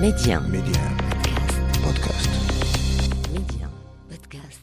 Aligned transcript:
Média. 0.00 0.40
Média. 0.40 0.80
Podcast. 1.82 2.28
Média. 3.32 3.66
Podcast. 4.10 4.60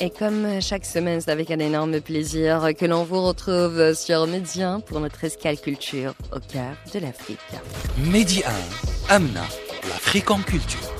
Et 0.00 0.10
comme 0.10 0.60
chaque 0.60 0.84
semaine, 0.84 1.22
c'est 1.22 1.30
avec 1.30 1.50
un 1.50 1.58
énorme 1.58 2.00
plaisir 2.02 2.68
que 2.78 2.84
l'on 2.84 3.04
vous 3.04 3.22
retrouve 3.22 3.94
sur 3.94 4.26
Média 4.26 4.80
pour 4.86 5.00
notre 5.00 5.24
escale 5.24 5.58
culture 5.58 6.12
au 6.30 6.40
cœur 6.40 6.76
de 6.92 6.98
l'Afrique. 6.98 7.38
Média 7.96 8.46
1. 9.08 9.14
Amna. 9.14 9.44
L'Afrique 9.88 10.30
en 10.30 10.40
culture. 10.40 10.93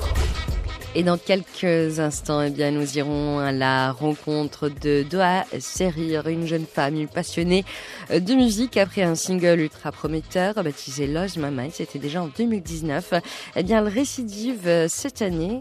Et 0.97 1.03
dans 1.03 1.17
quelques 1.17 1.99
instants, 1.99 2.41
eh 2.41 2.49
bien, 2.49 2.71
nous 2.71 2.97
irons 2.97 3.39
à 3.39 3.51
la 3.51 3.91
rencontre 3.91 4.69
de 4.69 5.03
Doha 5.03 5.43
Serir, 5.59 6.27
une 6.29 6.47
jeune 6.47 6.65
femme, 6.65 6.95
une 6.95 7.09
passionnée 7.09 7.65
de 8.09 8.33
musique 8.33 8.77
après 8.77 9.01
un 9.01 9.15
single 9.15 9.59
ultra 9.59 9.91
prometteur 9.91 10.53
baptisé 10.53 11.05
Lose 11.05 11.35
Mind. 11.35 11.73
C'était 11.73 11.99
déjà 11.99 12.23
en 12.23 12.29
2019. 12.37 13.13
Eh 13.57 13.63
bien, 13.63 13.79
elle 13.79 13.91
récidive 13.91 14.85
cette 14.87 15.21
année 15.21 15.59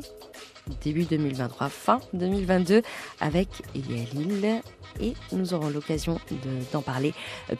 début 0.83 1.05
2023, 1.05 1.69
fin 1.69 2.01
2022 2.13 2.83
avec 3.21 3.49
Yalil 3.75 4.61
et 5.01 5.15
nous 5.33 5.55
aurons 5.55 5.69
l'occasion 5.71 6.21
de- 6.31 6.37
d'en 6.73 6.83
parler 6.83 7.13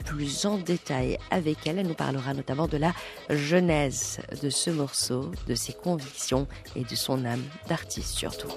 plus 0.05 0.45
en 0.45 0.57
détail 0.57 1.17
avec 1.31 1.67
elle. 1.67 1.79
Elle 1.79 1.87
nous 1.87 1.93
parlera 1.93 2.33
notamment 2.33 2.67
de 2.67 2.77
la 2.77 2.93
genèse 3.29 4.19
de 4.41 4.49
ce 4.49 4.69
morceau, 4.69 5.31
de 5.47 5.55
ses 5.55 5.73
convictions 5.73 6.47
et 6.75 6.83
de 6.83 6.95
son 6.95 7.25
âme 7.25 7.43
d'artiste 7.67 8.15
surtout. 8.15 8.47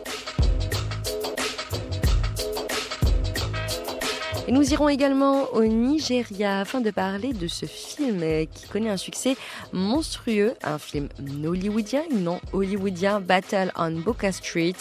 Et 4.49 4.51
nous 4.51 4.73
irons 4.73 4.89
également 4.89 5.45
au 5.53 5.63
Nigeria 5.63 6.61
afin 6.61 6.81
de 6.81 6.91
parler 6.91 7.35
de 7.35 7.47
ce 7.49 7.67
film 7.67 8.23
qui 8.47 8.67
connaît 8.67 8.89
un 8.89 8.97
succès 8.97 9.37
monstrueux, 9.75 10.55
un 10.63 10.79
film 10.79 11.11
hollywoodien, 11.45 12.01
non 12.11 12.41
hollywoodien, 12.55 13.21
Battle 13.21 13.71
on 13.77 13.91
Boca 13.91 14.33
Street, 14.33 14.73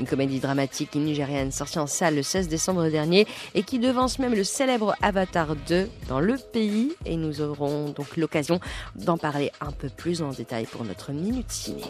une 0.00 0.06
comédie 0.08 0.40
dramatique 0.40 0.96
nigériane 0.96 1.52
sortie 1.52 1.78
en 1.78 1.86
salle 1.86 2.16
le 2.16 2.24
16 2.24 2.48
décembre 2.48 2.88
dernier 2.88 3.28
et 3.54 3.62
qui 3.62 3.78
devance 3.78 4.18
même 4.18 4.34
le 4.34 4.42
célèbre 4.42 4.96
Avatar 5.00 5.54
2 5.54 5.88
dans 6.08 6.18
le 6.18 6.34
pays. 6.52 6.90
Et 7.06 7.16
nous 7.16 7.40
aurons 7.40 7.90
donc 7.90 8.16
l'occasion 8.16 8.58
d'en 8.96 9.16
parler 9.16 9.52
un 9.60 9.70
peu 9.70 9.90
plus 9.90 10.22
en 10.22 10.30
détail 10.30 10.66
pour 10.66 10.82
notre 10.82 11.12
minute 11.12 11.52
ciné. 11.52 11.84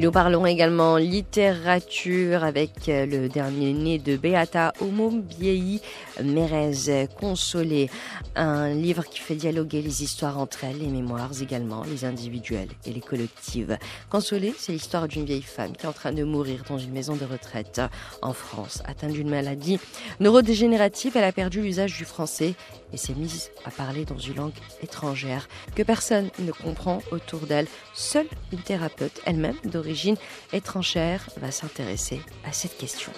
Nous 0.00 0.10
parlons 0.10 0.46
également 0.46 0.96
littérature 0.96 2.42
avec 2.42 2.88
euh, 2.88 3.04
le 3.04 3.28
dernier 3.28 3.74
né 3.74 3.98
de 3.98 4.16
Beata 4.16 4.72
Omobiei, 4.80 5.82
Mérez 6.22 7.08
Consolé, 7.18 7.90
un 8.36 8.72
livre 8.74 9.04
qui 9.04 9.20
fait 9.20 9.34
dialoguer 9.34 9.82
les 9.82 10.02
histoires 10.02 10.38
entre 10.38 10.64
elles, 10.64 10.78
les 10.78 10.88
mémoires 10.88 11.30
également, 11.40 11.82
les 11.84 12.04
individuelles 12.04 12.68
et 12.84 12.92
les 12.92 13.00
collectives. 13.00 13.78
Consolé, 14.08 14.54
c'est 14.58 14.72
l'histoire 14.72 15.08
d'une 15.08 15.24
vieille 15.24 15.42
femme 15.42 15.72
qui 15.72 15.84
est 15.84 15.88
en 15.88 15.92
train 15.92 16.12
de 16.12 16.24
mourir 16.24 16.64
dans 16.68 16.78
une 16.78 16.92
maison 16.92 17.16
de 17.16 17.24
retraite 17.24 17.80
en 18.22 18.32
France, 18.32 18.82
atteinte 18.86 19.12
d'une 19.12 19.30
maladie 19.30 19.78
neurodégénérative. 20.20 21.16
Elle 21.16 21.24
a 21.24 21.32
perdu 21.32 21.62
l'usage 21.62 21.96
du 21.96 22.04
français 22.04 22.54
et 22.92 22.96
s'est 22.96 23.14
mise 23.14 23.50
à 23.64 23.70
parler 23.70 24.04
dans 24.04 24.18
une 24.18 24.36
langue 24.36 24.52
étrangère 24.82 25.48
que 25.74 25.82
personne 25.82 26.30
ne 26.38 26.52
comprend 26.52 27.00
autour 27.10 27.40
d'elle. 27.40 27.66
Seule 27.94 28.28
une 28.52 28.60
thérapeute, 28.60 29.20
elle-même 29.26 29.56
d'origine 29.64 30.16
étrangère, 30.52 31.28
va 31.36 31.50
s'intéresser 31.50 32.20
à 32.44 32.52
cette 32.52 32.76
question. 32.76 33.12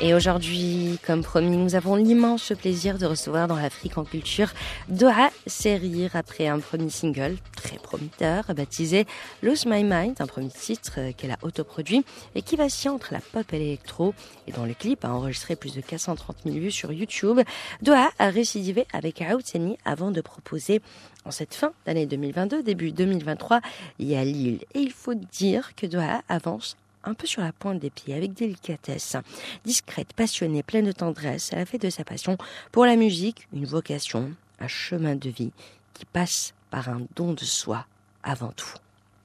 Et 0.00 0.12
aujourd'hui, 0.12 0.98
comme 1.06 1.22
promis, 1.22 1.56
nous 1.56 1.74
avons 1.76 1.94
l'immense 1.94 2.52
plaisir 2.58 2.98
de 2.98 3.06
recevoir 3.06 3.48
dans 3.48 3.56
l'Afrique 3.56 3.96
en 3.96 4.04
culture 4.04 4.52
Doha 4.88 5.30
Serir 5.46 6.14
après 6.14 6.48
un 6.48 6.58
premier 6.58 6.90
single 6.90 7.36
très 7.56 7.78
prometteur 7.78 8.44
baptisé 8.54 9.06
Lose 9.42 9.66
My 9.66 9.84
Mind, 9.84 10.16
un 10.18 10.26
premier 10.26 10.50
titre 10.50 10.98
qu'elle 11.16 11.30
a 11.30 11.38
autoproduit 11.42 12.04
et 12.34 12.42
qui 12.42 12.56
vacille 12.56 12.90
entre 12.90 13.12
la 13.12 13.20
pop 13.20 13.50
et 13.52 13.58
l'électro. 13.58 14.14
Et 14.46 14.52
dont 14.52 14.64
le 14.64 14.74
clip 14.74 15.04
a 15.04 15.10
enregistré 15.10 15.56
plus 15.56 15.74
de 15.74 15.80
430 15.80 16.36
000 16.44 16.56
vues 16.56 16.70
sur 16.70 16.92
YouTube. 16.92 17.40
Doha 17.80 18.10
a 18.18 18.28
récidivé 18.28 18.86
avec 18.92 19.22
Aoutseni 19.22 19.78
avant 19.84 20.10
de 20.10 20.20
proposer 20.20 20.82
en 21.24 21.30
cette 21.30 21.54
fin 21.54 21.72
d'année 21.86 22.04
2022, 22.04 22.62
début 22.62 22.92
2023, 22.92 23.60
il 23.98 24.08
y 24.08 24.16
a 24.16 24.24
Lille. 24.24 24.60
Et 24.74 24.80
il 24.80 24.92
faut 24.92 25.14
dire 25.14 25.74
que 25.74 25.86
Doha 25.86 26.20
avance 26.28 26.76
un 27.04 27.14
peu 27.14 27.26
sur 27.26 27.42
la 27.42 27.52
pointe 27.52 27.78
des 27.78 27.90
pieds, 27.90 28.14
avec 28.14 28.32
délicatesse. 28.32 29.16
Discrète, 29.64 30.12
passionnée, 30.12 30.62
pleine 30.62 30.86
de 30.86 30.92
tendresse, 30.92 31.50
elle 31.52 31.60
a 31.60 31.66
fait 31.66 31.78
de 31.78 31.90
sa 31.90 32.04
passion 32.04 32.36
pour 32.72 32.86
la 32.86 32.96
musique 32.96 33.46
une 33.52 33.66
vocation, 33.66 34.32
un 34.60 34.68
chemin 34.68 35.16
de 35.16 35.30
vie 35.30 35.52
qui 35.92 36.04
passe 36.06 36.54
par 36.70 36.88
un 36.88 37.02
don 37.14 37.32
de 37.32 37.44
soi 37.44 37.86
avant 38.22 38.52
tout. 38.52 38.74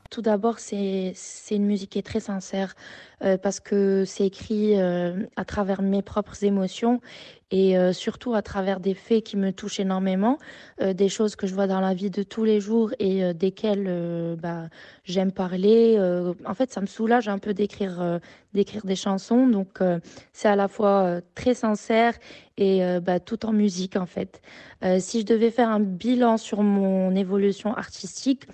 Tout 0.10 0.22
d'abord, 0.22 0.58
c'est 0.60 1.14
une 1.52 1.66
musique 1.66 1.92
qui 1.92 2.00
est 2.00 2.06
très 2.06 2.20
sincère 2.20 2.76
euh, 3.22 3.38
parce 3.38 3.60
que 3.60 4.06
c'est 4.06 4.26
écrit 4.26 4.80
euh, 4.80 5.26
à 5.36 5.44
travers 5.44 5.82
mes 5.82 6.02
propres 6.02 6.44
émotions 6.44 7.02
et 7.52 7.78
euh, 7.78 7.94
surtout 7.94 8.34
à 8.34 8.42
travers 8.42 8.80
des 8.80 8.94
faits 8.94 9.24
qui 9.24 9.36
me 9.36 9.52
touchent 9.52 9.80
énormément, 9.80 10.38
des 10.80 11.10
choses 11.10 11.36
que 11.36 11.48
je 11.48 11.56
vois 11.56 11.66
dans 11.66 11.82
la 11.82 11.96
vie 11.96 12.12
de 12.12 12.22
tous 12.22 12.44
les 12.44 12.62
jours 12.62 12.92
et 13.00 13.34
desquelles 13.34 14.38
bah, 14.40 14.70
j'aime 15.04 15.32
parler. 15.32 15.98
En 16.46 16.54
fait, 16.54 16.72
ça 16.72 16.80
me 16.80 16.86
soulage 16.86 17.28
un 17.28 17.40
peu 17.40 17.56
d'écrire 17.56 18.20
d'écrire 18.54 18.86
des 18.86 18.96
chansons, 18.96 19.48
donc 19.48 19.80
c'est 20.32 20.48
à 20.48 20.56
la 20.56 20.68
fois 20.68 21.22
très 21.36 21.56
sincère 21.56 22.14
et 22.58 22.82
bah, 23.02 23.20
tout 23.20 23.46
en 23.48 23.52
musique 23.52 23.96
en 23.96 24.06
fait. 24.06 24.42
Si 25.00 25.22
je 25.22 25.26
devais 25.26 25.52
faire 25.52 25.70
un 25.70 25.80
bilan 25.80 26.38
sur 26.38 26.62
mon 26.62 27.16
évolution 27.16 27.74
artistique, 27.74 28.46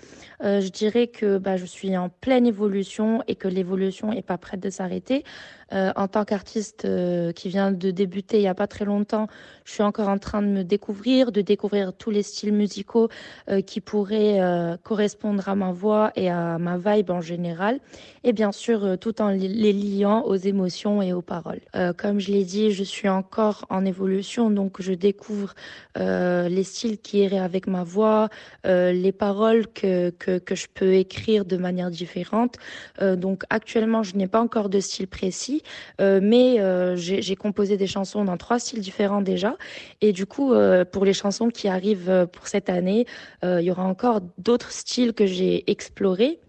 je 0.42 0.68
dirais 0.68 1.06
que 1.06 1.36
bah, 1.36 1.58
je 1.58 1.66
suis 1.66 1.96
en 1.96 2.08
pleine 2.08 2.46
évolution 2.46 3.22
et 3.28 3.36
que 3.36 3.46
l'évolution 3.46 4.10
est 4.12 4.26
pas 4.26 4.38
prête 4.38 4.55
de 4.56 4.70
s'arrêter. 4.70 5.24
Euh, 5.72 5.92
en 5.96 6.06
tant 6.06 6.24
qu'artiste 6.24 6.84
euh, 6.84 7.32
qui 7.32 7.48
vient 7.48 7.72
de 7.72 7.90
débuter 7.90 8.36
il 8.36 8.42
y 8.42 8.46
a 8.46 8.54
pas 8.54 8.68
très 8.68 8.84
longtemps, 8.84 9.26
je 9.64 9.72
suis 9.72 9.82
encore 9.82 10.08
en 10.08 10.18
train 10.18 10.40
de 10.40 10.46
me 10.46 10.62
découvrir, 10.62 11.32
de 11.32 11.40
découvrir 11.40 11.92
tous 11.92 12.10
les 12.10 12.22
styles 12.22 12.52
musicaux 12.52 13.08
euh, 13.48 13.60
qui 13.62 13.80
pourraient 13.80 14.38
correspondre 14.84 15.48
à 15.48 15.56
ma 15.56 15.72
voix 15.72 16.12
et 16.14 16.30
à 16.30 16.58
ma 16.58 16.78
vibe 16.78 17.10
en 17.10 17.20
général. 17.20 17.80
Et 18.22 18.32
bien 18.32 18.52
sûr, 18.52 18.96
tout 19.00 19.20
en 19.20 19.30
les 19.30 19.72
liant 19.72 20.22
aux 20.24 20.36
émotions 20.36 21.02
et 21.02 21.12
aux 21.12 21.22
paroles. 21.22 21.60
Comme 21.96 22.20
je 22.20 22.30
l'ai 22.30 22.44
dit, 22.44 22.72
je 22.72 22.84
suis 22.84 23.08
encore 23.08 23.64
en 23.70 23.84
évolution, 23.84 24.50
donc 24.50 24.80
je 24.80 24.92
découvre 24.92 25.54
les 25.96 26.64
styles 26.64 26.98
qui 26.98 27.18
iraient 27.18 27.38
avec 27.38 27.66
ma 27.66 27.84
voix, 27.84 28.28
les 28.64 29.12
paroles 29.12 29.66
que, 29.68 30.10
que, 30.10 30.54
je 30.54 30.66
peux 30.72 30.94
écrire 30.94 31.44
de 31.44 31.56
manière 31.56 31.90
différente. 31.90 32.56
Donc 33.00 33.44
actuellement, 33.50 34.02
je 34.02 34.16
n'ai 34.16 34.28
pas 34.28 34.40
encore 34.40 34.68
de 34.68 34.80
style 34.80 35.08
précis, 35.08 35.55
euh, 36.00 36.20
mais 36.22 36.60
euh, 36.60 36.96
j'ai 36.96 37.36
composé 37.36 37.76
des 37.76 37.86
chansons 37.86 38.24
dans 38.24 38.36
trois 38.36 38.58
styles 38.58 38.80
différents 38.80 39.22
déjà. 39.22 39.56
Et 40.00 40.12
du 40.12 40.26
coup, 40.26 40.52
euh, 40.52 40.84
pour 40.84 41.04
les 41.04 41.12
chansons 41.12 41.48
qui 41.48 41.68
arrivent 41.68 42.28
pour 42.32 42.48
cette 42.48 42.68
année, 42.68 43.06
il 43.42 43.62
y 43.62 43.70
aura 43.70 43.84
encore 43.84 44.20
d'autres 44.38 44.72
styles 44.72 45.12
que 45.12 45.26
j'ai 45.26 45.70
explorés. 45.70 46.40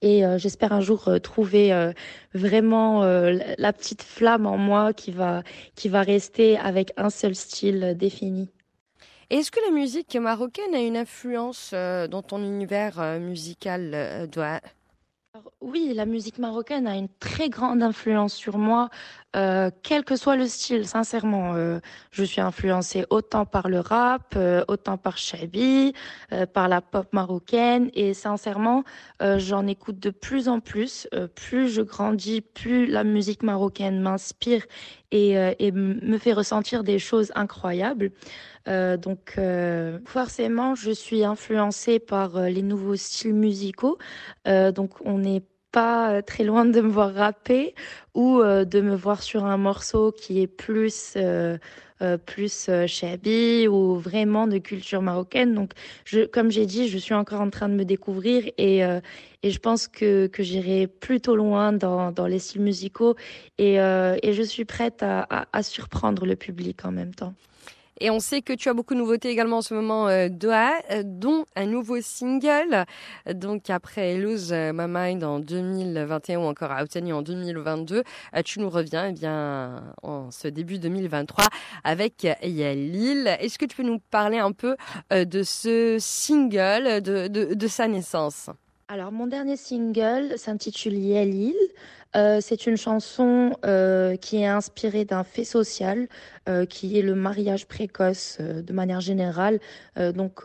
Et 0.00 0.22
j'espère 0.36 0.72
un 0.72 0.80
jour 0.80 1.08
trouver 1.22 1.92
vraiment 2.34 3.04
la- 3.04 3.72
petite 3.72 4.02
flamme 4.02 4.46
en 4.46 4.58
moi 4.58 4.92
qui 4.92 5.12
va, 5.12 5.42
qui 5.76 5.88
va 5.88 6.02
rester 6.02 6.58
avec 6.58 6.92
un 6.96 7.10
seul 7.10 7.34
style 7.34 7.94
défini. 7.96 8.48
Est-ce 9.30 9.50
que 9.50 9.60
la 9.64 9.70
musique 9.70 10.16
marocaine 10.16 10.74
a 10.74 10.80
une 10.80 10.96
influence 10.96 11.72
dans 11.72 12.22
ton 12.22 12.42
univers 12.42 13.00
musical, 13.20 14.28
Oui, 15.62 15.92
la 15.94 16.04
musique 16.04 16.38
marocaine 16.38 16.86
a 16.86 16.94
une 16.94 17.08
très 17.08 17.48
grande 17.48 17.82
influence 17.82 18.34
sur 18.34 18.58
moi, 18.58 18.90
euh, 19.34 19.70
quel 19.82 20.04
que 20.04 20.16
soit 20.16 20.36
le 20.36 20.46
style, 20.46 20.86
sincèrement. 20.86 21.54
Euh, 21.54 21.80
je 22.10 22.24
suis 22.24 22.40
influencée 22.40 23.06
autant 23.10 23.46
par 23.46 23.68
le 23.68 23.80
rap, 23.80 24.34
euh, 24.36 24.64
autant 24.68 24.98
par 24.98 25.18
Shabi, 25.18 25.94
euh, 26.32 26.46
par 26.46 26.68
la 26.68 26.80
pop 26.80 27.06
marocaine, 27.12 27.90
et 27.94 28.14
sincèrement, 28.14 28.84
euh, 29.22 29.38
j'en 29.38 29.66
écoute 29.66 29.98
de 29.98 30.10
plus 30.10 30.48
en 30.48 30.60
plus. 30.60 31.08
Plus 31.34 31.68
je 31.68 31.82
grandis, 31.82 32.40
plus 32.40 32.86
la 32.86 33.04
musique 33.04 33.42
marocaine 33.42 34.00
m'inspire 34.00 34.64
et, 35.10 35.32
et 35.58 35.72
me 35.72 36.18
fait 36.18 36.32
ressentir 36.32 36.84
des 36.84 36.98
choses 36.98 37.32
incroyables. 37.34 38.10
Donc, 38.66 39.38
forcément, 40.06 40.74
je 40.74 40.90
suis 40.90 41.24
influencée 41.24 41.98
par 41.98 42.40
les 42.40 42.62
nouveaux 42.62 42.96
styles 42.96 43.34
musicaux. 43.34 43.98
Donc, 44.46 44.90
on 45.04 45.18
n'est 45.18 45.42
pas 45.72 46.12
euh, 46.12 46.22
très 46.22 46.44
loin 46.44 46.64
de 46.64 46.80
me 46.80 46.88
voir 46.88 47.12
rapper 47.14 47.74
ou 48.14 48.40
euh, 48.40 48.64
de 48.64 48.80
me 48.80 48.94
voir 48.94 49.22
sur 49.22 49.44
un 49.44 49.56
morceau 49.56 50.12
qui 50.12 50.40
est 50.42 50.46
plus 50.46 51.14
euh, 51.16 51.58
plus 52.26 52.68
shabi 52.88 53.68
ou 53.68 53.94
vraiment 53.94 54.48
de 54.48 54.58
culture 54.58 55.02
marocaine. 55.02 55.54
Donc, 55.54 55.70
je, 56.04 56.26
comme 56.26 56.50
j'ai 56.50 56.66
dit, 56.66 56.88
je 56.88 56.98
suis 56.98 57.14
encore 57.14 57.40
en 57.40 57.48
train 57.48 57.68
de 57.68 57.74
me 57.74 57.84
découvrir 57.84 58.44
et, 58.58 58.80
et 58.80 59.50
je 59.50 59.58
pense 59.60 59.86
que, 59.86 60.26
que 60.26 60.42
j'irai 60.42 60.88
plutôt 60.88 61.36
loin 61.36 61.72
dans, 61.72 62.10
dans 62.10 62.26
les 62.26 62.40
styles 62.40 62.62
musicaux 62.62 63.14
et, 63.58 63.74
et 63.76 64.32
je 64.32 64.42
suis 64.42 64.64
prête 64.64 65.04
à, 65.04 65.46
à 65.52 65.62
surprendre 65.62 66.26
le 66.26 66.34
public 66.34 66.84
en 66.84 66.90
même 66.90 67.14
temps. 67.14 67.34
Et 68.04 68.10
on 68.10 68.18
sait 68.18 68.42
que 68.42 68.52
tu 68.52 68.68
as 68.68 68.74
beaucoup 68.74 68.94
de 68.94 68.98
nouveautés 68.98 69.28
également 69.28 69.58
en 69.58 69.62
ce 69.62 69.74
moment, 69.74 70.08
euh, 70.08 70.28
Doha, 70.28 70.72
euh, 70.90 71.04
dont 71.06 71.44
un 71.54 71.66
nouveau 71.66 72.00
single. 72.00 72.84
Donc 73.32 73.70
après 73.70 74.16
Lose 74.16 74.52
My 74.52 74.86
Mind 74.88 75.22
en 75.22 75.38
2021 75.38 76.40
ou 76.40 76.42
encore 76.42 76.72
Outany 76.72 77.12
en 77.12 77.22
2022, 77.22 78.02
euh, 78.34 78.42
tu 78.44 78.58
nous 78.58 78.70
reviens 78.70 79.06
eh 79.06 79.12
bien 79.12 79.94
en 80.02 80.32
ce 80.32 80.48
début 80.48 80.80
2023 80.80 81.44
avec 81.84 82.26
Yalil. 82.42 83.36
Est-ce 83.38 83.56
que 83.56 83.66
tu 83.66 83.76
peux 83.76 83.84
nous 83.84 84.00
parler 84.10 84.38
un 84.38 84.50
peu 84.50 84.74
de 85.12 85.42
ce 85.44 85.98
single, 86.00 87.02
de, 87.02 87.28
de, 87.28 87.54
de 87.54 87.66
sa 87.68 87.86
naissance? 87.86 88.50
Alors, 88.88 89.12
mon 89.12 89.28
dernier 89.28 89.56
single 89.56 90.36
s'intitule 90.36 90.98
Yalil. 90.98 91.54
Euh, 92.16 92.38
c'est 92.40 92.66
une 92.66 92.76
chanson 92.76 93.56
euh, 93.64 94.16
qui 94.16 94.42
est 94.42 94.46
inspirée 94.46 95.04
d'un 95.04 95.24
fait 95.24 95.44
social, 95.44 96.08
euh, 96.48 96.66
qui 96.66 96.98
est 96.98 97.02
le 97.02 97.14
mariage 97.14 97.66
précoce 97.66 98.38
de 98.40 98.72
manière 98.72 99.00
générale. 99.00 99.60
donc, 99.96 100.42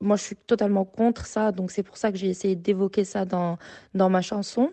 moi, 0.00 0.16
je 0.16 0.22
suis 0.22 0.36
totalement 0.36 0.84
contre 0.84 1.26
ça, 1.26 1.52
donc 1.52 1.70
c'est 1.70 1.82
pour 1.82 1.96
ça 1.96 2.12
que 2.12 2.18
j'ai 2.18 2.28
essayé 2.28 2.54
d'évoquer 2.54 3.04
ça 3.04 3.24
dans, 3.24 3.58
dans 3.94 4.10
ma 4.10 4.20
chanson. 4.20 4.70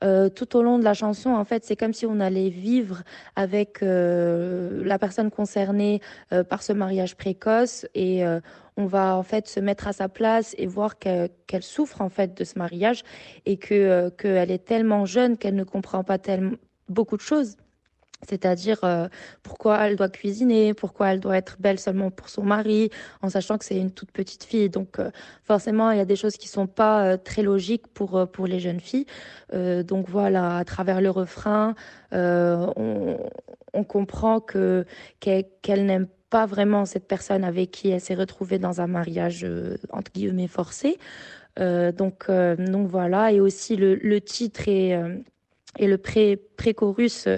tout 0.00 0.56
au 0.56 0.62
long 0.62 0.78
de 0.78 0.84
la 0.84 0.92
chanson, 0.92 1.30
en 1.30 1.44
fait, 1.44 1.64
c'est 1.64 1.76
comme 1.76 1.94
si 1.94 2.04
on 2.04 2.20
allait 2.20 2.50
vivre 2.50 3.02
avec 3.36 3.78
la 3.80 4.98
personne 4.98 5.30
concernée 5.30 6.02
par 6.50 6.62
ce 6.62 6.74
mariage 6.74 7.16
précoce 7.16 7.86
et 7.94 8.22
on 8.76 8.86
va 8.86 9.16
en 9.16 9.22
fait 9.22 9.48
se 9.48 9.60
mettre 9.60 9.88
à 9.88 9.92
sa 9.92 10.08
place 10.08 10.54
et 10.58 10.66
voir 10.66 10.98
qu'elle 10.98 11.30
souffre 11.62 12.02
en 12.02 12.08
fait 12.08 12.36
de 12.36 12.44
ce 12.44 12.58
mariage 12.58 13.02
et 13.46 13.56
que 13.56 13.74
euh, 13.74 14.10
qu'elle 14.10 14.50
est 14.50 14.64
tellement 14.64 15.06
jeune 15.06 15.38
qu'elle 15.38 15.54
ne 15.54 15.64
comprend 15.64 16.04
pas 16.04 16.18
tellement 16.18 16.56
beaucoup 16.88 17.16
de 17.16 17.22
choses. 17.22 17.56
C'est-à-dire 18.28 18.78
euh, 18.84 19.08
pourquoi 19.42 19.78
elle 19.86 19.96
doit 19.96 20.08
cuisiner, 20.08 20.74
pourquoi 20.74 21.08
elle 21.08 21.20
doit 21.20 21.36
être 21.36 21.56
belle 21.60 21.78
seulement 21.78 22.10
pour 22.10 22.28
son 22.28 22.42
mari, 22.42 22.90
en 23.22 23.28
sachant 23.28 23.58
que 23.58 23.64
c'est 23.64 23.76
une 23.78 23.90
toute 23.90 24.10
petite 24.12 24.44
fille. 24.44 24.70
Donc 24.70 24.98
euh, 24.98 25.10
forcément, 25.42 25.90
il 25.90 25.98
y 25.98 26.00
a 26.00 26.04
des 26.04 26.16
choses 26.16 26.36
qui 26.36 26.48
sont 26.48 26.66
pas 26.66 27.18
très 27.18 27.42
logiques 27.42 27.86
pour 27.88 28.28
pour 28.30 28.46
les 28.46 28.60
jeunes 28.60 28.80
filles. 28.80 29.06
donc 29.52 30.08
voilà, 30.08 30.56
à 30.58 30.64
travers 30.64 31.00
le 31.00 31.10
refrain, 31.10 31.74
on, 32.12 33.18
comprend 33.84 34.40
que 34.40 34.84
qu'elle 35.20 35.86
n'aime 35.86 36.08
pas 36.30 36.46
vraiment 36.46 36.84
cette 36.84 37.06
personne 37.06 37.44
avec 37.44 37.70
qui 37.70 37.90
elle 37.90 38.00
s'est 38.00 38.14
retrouvée 38.14 38.58
dans 38.58 38.80
un 38.80 38.86
mariage 38.86 39.44
euh, 39.44 39.76
entre 39.90 40.12
guillemets 40.12 40.48
forcé. 40.48 40.98
Euh, 41.58 41.92
donc, 41.92 42.24
euh, 42.28 42.56
donc 42.56 42.88
voilà, 42.88 43.32
et 43.32 43.40
aussi 43.40 43.76
le, 43.76 43.94
le 43.94 44.20
titre 44.20 44.68
et, 44.68 44.98
et 45.78 45.86
le 45.86 45.98
pré 45.98 46.38
chorus 46.74 47.28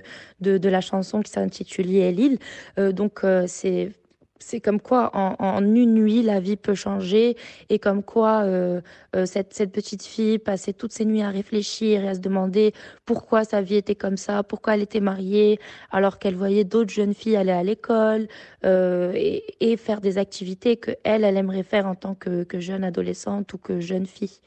de, 0.41 0.59
de 0.59 0.69
la 0.69 0.81
chanson 0.81 1.23
qui 1.23 1.31
s'intitule 1.33 1.95
Elil. 1.95 2.39
donc 2.77 3.25
c'est 3.47 3.93
c'est 4.39 4.61
comme 4.61 4.81
quoi 4.81 5.11
en, 5.15 5.63
une 5.63 5.95
nuit 5.95 6.23
la 6.23 6.41
vie 6.41 6.57
peut 6.57 6.75
changer 6.75 7.37
et 7.69 7.79
comme 7.79 8.03
quoi 8.03 8.43
euh, 8.45 8.81
euh, 9.17 9.27
cette, 9.27 9.73
petite 9.73 10.05
fille 10.05 10.39
passait 10.39 10.73
toutes 10.73 10.93
ses 10.93 11.05
nuits 11.05 11.23
à 11.23 11.31
réfléchir 11.31 12.05
et 12.05 12.09
à 12.09 12.15
se 12.15 12.21
demander 12.21 12.73
pourquoi 13.05 13.45
sa 13.45 13.61
vie 13.61 13.77
était 13.77 13.95
comme 13.95 14.17
ça, 14.17 14.43
pourquoi 14.43 14.75
elle 14.75 14.83
était 14.83 15.01
mariée 15.01 15.59
alors 15.91 16.19
qu'elle 16.19 16.37
voyait 16.37 16.65
d'autres 16.65 16.93
jeunes 16.93 17.15
filles 17.15 17.37
aller 17.37 17.53
à 17.53 17.63
l'école 17.63 18.29
euh, 18.65 19.13
et, 19.15 19.77
faire 19.77 20.01
des 20.01 20.19
activités 20.19 20.77
que 20.77 20.93
elle, 21.05 21.25
elle 21.25 21.37
aimerait 21.37 21.63
faire 21.63 21.87
en 21.87 21.95
tant 21.95 22.15
que, 22.15 22.47
jeune 22.59 22.83
adolescente 22.85 23.53
ou 23.53 23.59
que 23.59 23.81
jeune 23.81 24.07
fille. 24.07 24.41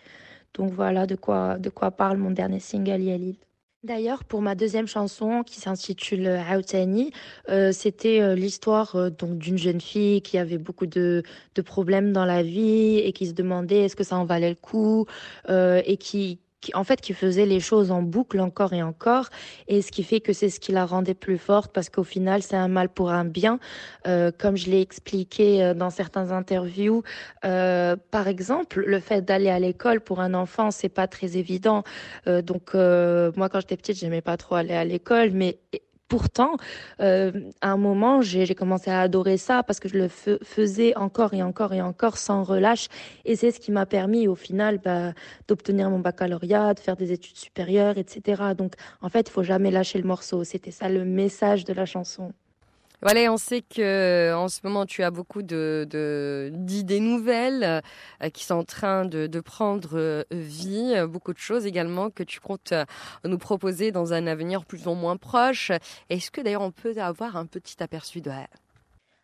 Donc 0.56 0.72
voilà 0.74 1.06
de 1.06 1.16
quoi 1.16 1.58
de 1.58 1.70
quoi 1.70 1.92
parle 1.92 2.18
mon 2.18 2.32
dernier 2.32 2.60
single 2.60 3.02
Yalil. 3.02 3.36
D'ailleurs, 3.84 4.24
pour 4.26 4.44
ma 4.44 4.54
deuxième 4.54 4.86
chanson 4.86 5.42
qui 5.44 5.60
s'intitule 5.60 6.28
Aoutani, 6.28 7.12
euh, 7.50 7.72
c'était 7.72 8.22
euh, 8.22 8.36
l'histoire 8.36 8.96
euh, 8.96 9.10
d'une 9.10 9.58
jeune 9.58 9.82
fille 9.82 10.22
qui 10.22 10.38
avait 10.38 10.60
beaucoup 10.60 10.86
de, 10.86 11.24
de, 11.56 11.62
problèmes 11.64 12.14
dans 12.14 12.26
la 12.26 12.44
vie 12.44 13.00
et 13.00 13.12
qui 13.12 13.26
se 13.26 13.34
demandait 13.34 13.86
est-ce 13.86 13.96
que 13.96 14.04
ça 14.04 14.18
en 14.18 14.26
valait 14.26 14.50
le 14.50 14.56
coup 14.56 15.08
et 15.50 15.98
qui 15.98 16.40
qui, 16.62 16.74
en 16.76 16.84
fait, 16.84 17.02
qui 17.02 17.14
faisait 17.14 17.46
les 17.46 17.60
choses 17.60 17.92
en 17.92 18.02
boucle 18.02 18.40
encore 18.40 18.74
et 18.74 18.84
encore, 18.84 19.30
et 19.68 19.82
ce 19.82 19.92
qui 19.92 20.04
fait 20.04 20.20
que 20.20 20.32
c'est 20.34 20.50
ce 20.50 20.60
qui 20.60 20.72
la 20.72 20.86
rendait 20.86 21.14
plus 21.14 21.38
forte, 21.38 21.74
parce 21.74 21.90
qu'au 21.90 22.04
final, 22.04 22.42
c'est 22.44 22.56
un 22.56 22.68
mal 22.68 22.90
pour 22.90 23.10
un 23.10 23.26
bien, 23.26 23.60
euh, 24.08 24.32
comme 24.38 24.56
je 24.56 24.70
l'ai 24.70 24.82
expliqué 24.82 25.64
euh, 25.64 25.74
dans 25.74 25.90
certains 25.90 26.32
interviews. 26.32 27.04
Euh, 27.46 27.96
par 28.12 28.28
exemple, 28.28 28.84
le 28.86 29.00
fait 29.00 29.22
d'aller 29.24 29.50
à 29.50 29.60
l'école 29.60 30.02
pour 30.02 30.20
un 30.20 30.34
enfant, 30.34 30.72
c'est 30.72 30.90
pas 30.90 31.08
très 31.08 31.38
évident. 31.38 31.84
Euh, 32.28 32.42
donc, 32.42 32.76
euh, 32.76 33.32
moi, 33.36 33.50
quand 33.50 33.60
j'étais 33.60 33.78
petite, 33.78 33.98
j'aimais 33.98 34.22
pas 34.22 34.38
trop 34.38 34.56
aller 34.56 34.76
à 34.76 34.86
l'école, 34.86 35.32
mais 35.32 35.58
pourtant, 36.12 36.58
euh, 37.00 37.32
à 37.62 37.72
un 37.72 37.78
moment, 37.78 38.22
j'ai 38.22 38.54
commencé 38.54 38.92
à 38.92 39.00
adorer 39.00 39.38
ça 39.38 39.64
parce 39.64 39.80
que 39.80 39.88
je 39.88 39.98
le 39.98 40.10
faisais 40.10 40.94
encore 40.98 41.34
et 41.34 41.42
encore 41.42 41.74
et 41.74 41.82
encore 41.82 42.18
sans 42.18 42.44
relâche. 42.44 42.90
Et 43.24 43.38
c'est 43.38 43.52
ce 43.52 43.62
qui 43.62 43.72
m'a 43.72 43.86
permis, 43.86 44.28
au 44.28 44.36
final, 44.36 44.80
bah, 44.80 45.14
d'obtenir 45.48 45.90
mon 45.90 46.00
baccalauréat, 46.00 46.74
de 46.74 46.82
faire 46.82 46.98
des 46.98 47.14
études 47.14 47.38
supérieures, 47.38 47.98
etc. 47.98 48.44
Donc, 48.58 48.74
en 49.02 49.08
fait, 49.08 49.30
il 49.30 49.32
faut 49.32 49.44
jamais 49.44 49.72
lâcher 49.72 50.00
le 50.00 50.06
morceau. 50.06 50.44
C'était 50.44 50.72
ça 50.72 50.90
le 50.90 51.06
message 51.06 51.64
de 51.64 51.72
la 51.72 51.86
chanson. 51.86 52.34
Voilà, 53.04 53.34
on 53.34 53.38
sait 53.38 53.64
que 53.64 54.32
en 54.36 54.48
ce 54.48 54.60
moment 54.64 54.86
tu 54.86 55.02
as 55.02 55.10
beaucoup 55.10 55.42
de 55.42 56.52
d'idées 56.54 57.00
nouvelles 57.00 57.82
euh, 58.22 58.30
qui 58.30 58.44
sont 58.44 58.56
en 58.56 58.64
train 58.64 59.06
de, 59.06 59.40
prendre 59.40 59.98
euh, 59.98 60.24
vie, 60.30 60.94
beaucoup 61.08 61.34
de 61.34 61.40
choses 61.40 61.66
également 61.66 62.12
que 62.12 62.22
tu 62.22 62.40
comptes 62.40 62.74
euh, 62.74 62.86
nous 63.26 63.40
proposer 63.40 63.92
dans 63.92 64.14
un 64.14 64.28
avenir 64.28 64.66
plus 64.66 64.86
ou 64.88 64.94
moins 64.94 65.18
proche. 65.18 65.72
Est-ce 66.10 66.30
que 66.30 66.42
d'ailleurs 66.42 66.62
on 66.62 66.72
peut 66.72 66.94
avoir 66.98 67.38
un 67.38 67.48
petit 67.48 67.82
aperçu 67.82 68.22
de 68.22 68.32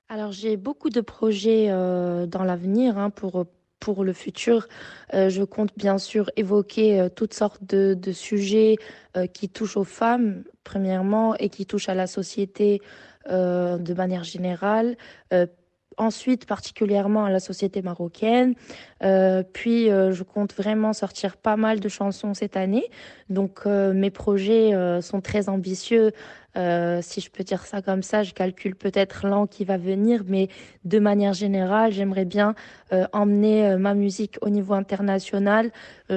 Alors 0.10 0.32
j'ai 0.32 0.58
beaucoup 0.58 0.90
de 0.90 1.02
projets 1.02 1.68
euh, 1.70 2.26
dans 2.26 2.44
l'avenir 2.44 2.98
hein, 2.98 3.12
pour 3.12 3.46
pour 3.94 4.04
le 4.04 4.12
futur. 4.12 4.68
Euh, 5.14 5.30
je 5.30 5.44
compte 5.46 5.72
bien 5.78 5.98
sûr 5.98 6.30
évoquer 6.36 7.00
euh, 7.00 7.08
toutes 7.08 7.34
sortes 7.34 7.64
de, 7.64 7.94
de 7.94 8.12
sujets 8.12 8.76
euh, 9.16 9.28
qui 9.28 9.48
touchent 9.48 9.78
aux 9.78 9.86
femmes, 9.86 10.44
premièrement, 10.66 11.36
et 11.36 11.48
qui 11.48 11.66
touchent 11.66 11.88
à 11.88 11.96
la 11.96 12.08
société 12.08 12.82
de 13.30 13.94
manière 13.94 14.24
générale. 14.24 14.96
Euh, 16.00 16.04
ensuite, 16.08 16.46
particulièrement 16.46 17.26
à 17.26 17.30
la 17.30 17.40
société 17.40 17.82
marocaine. 17.82 18.56
Euh, 19.04 19.44
puis, 19.44 19.88
je 19.88 20.24
compte 20.24 20.54
vraiment 20.54 20.94
sortir 20.94 21.38
pas 21.38 21.58
mal 21.58 21.80
de 21.80 21.90
chansons 21.90 22.34
cette 22.34 22.56
année. 22.56 22.86
Donc, 23.30 23.66
mes 23.66 24.10
projets 24.10 24.72
sont 25.02 25.22
très 25.22 25.50
ambitieux. 25.50 26.12
si 26.56 27.22
je 27.22 27.30
peux 27.30 27.44
dire 27.44 27.66
ça 27.66 27.82
comme 27.82 28.04
ça, 28.04 28.24
je 28.24 28.34
calcule 28.34 28.76
peut-être 28.76 29.28
l'an 29.28 29.48
qui 29.48 29.66
va 29.66 29.78
venir, 29.78 30.24
mais 30.26 30.48
de 30.86 31.00
manière 31.00 31.34
générale, 31.34 31.92
j'aimerais 31.92 32.26
bien 32.26 32.56
emmener 33.12 33.76
ma 33.78 33.94
musique 33.94 34.38
au 34.42 34.50
niveau 34.50 34.74
international, 34.74 35.72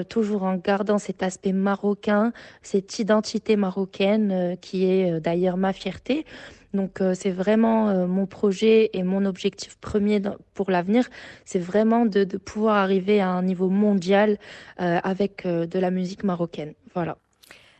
toujours 0.08 0.44
en 0.44 0.56
gardant 0.56 0.98
cet 0.98 1.22
aspect 1.22 1.52
marocain, 1.52 2.32
cette 2.62 2.98
identité 2.98 3.56
marocaine 3.56 4.56
qui 4.60 4.84
est 4.84 5.20
d'ailleurs 5.20 5.56
ma 5.56 5.72
fierté. 5.72 6.24
Donc 6.74 7.00
euh, 7.00 7.14
c'est 7.14 7.30
vraiment 7.30 7.88
euh, 7.88 8.06
mon 8.06 8.26
projet 8.26 8.90
et 8.92 9.02
mon 9.02 9.24
objectif 9.24 9.76
premier 9.78 10.22
pour 10.54 10.70
l'avenir, 10.70 11.08
c'est 11.44 11.58
vraiment 11.58 12.06
de, 12.06 12.24
de, 12.24 12.36
pouvoir 12.36 12.76
arriver 12.76 13.20
à 13.20 13.28
un 13.28 13.42
niveau 13.42 13.68
mondial 13.68 14.38
euh, 14.80 14.98
avec 15.02 15.46
de 15.46 15.78
la 15.78 15.90
musique 15.90 16.24
marocaine. 16.24 16.74
Voilà. 16.94 17.16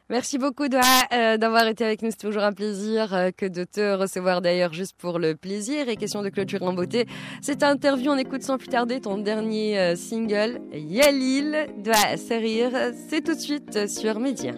Merci 0.09 0.39
beaucoup 0.39 0.67
d'avoir 0.67 1.69
été 1.69 1.85
avec 1.85 2.03
nous. 2.03 2.11
C'est 2.11 2.27
toujours 2.27 2.43
un 2.43 2.53
plaisir 2.53 3.31
que 3.37 3.47
de 3.47 3.63
te 3.63 3.95
recevoir 3.95 4.41
d'ailleurs 4.41 4.73
juste 4.73 4.97
pour 4.99 5.21
le 5.21 5.37
plaisir. 5.37 5.89
Et 5.89 5.95
question 5.95 6.23
de 6.23 6.31
clôture 6.31 6.65
en 6.65 6.73
beauté, 6.73 7.07
cette 7.41 7.63
interview, 7.63 8.11
on 8.11 8.19
écoute 8.19 8.43
sans 8.43 8.59
plus 8.59 8.67
tarder 8.67 9.01
ton 9.01 9.19
dernier 9.19 9.95
single, 9.95 10.61
Yalil, 10.73 11.69
Doha 11.79 12.17
Serir. 12.17 12.73
C'est 13.09 13.23
tout 13.23 13.35
de 13.35 13.41
suite 13.41 13.89
sur 13.89 14.19
Média. 14.19 14.53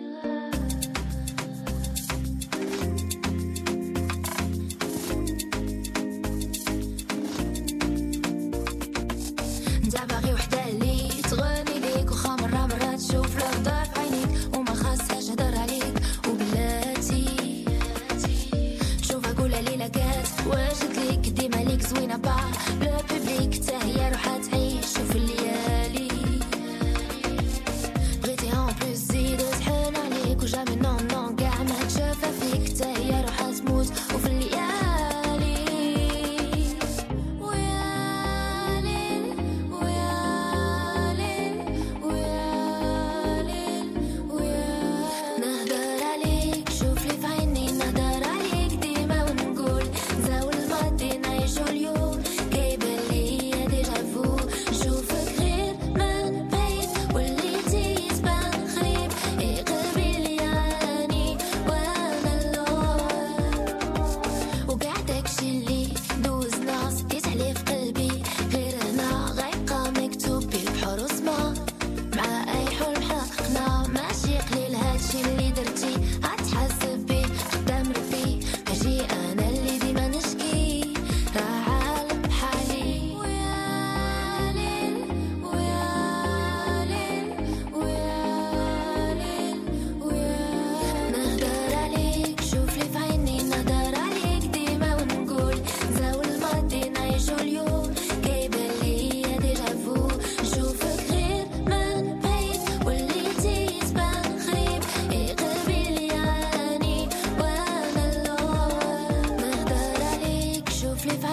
طفل 111.03 111.21
في 111.21 111.33